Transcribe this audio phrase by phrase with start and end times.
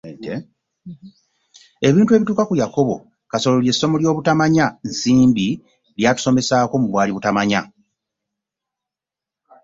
[1.87, 2.95] Ebintu ebituuka ku Yakobo
[3.31, 5.47] Kasolo ly’essomo ly’obutamanya Nsimbi
[5.97, 7.61] ly’atusomesaako mu Bwali butamanya.